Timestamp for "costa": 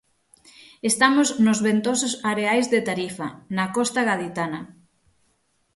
3.75-3.99